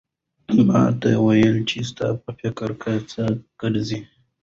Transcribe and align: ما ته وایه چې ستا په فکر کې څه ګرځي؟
ما 0.67 0.81
ته 1.01 1.09
وایه 1.25 1.51
چې 1.69 1.77
ستا 1.89 2.07
په 2.21 2.29
فکر 2.39 2.69
کې 2.81 2.95
څه 3.11 3.23
ګرځي؟ 3.61 3.99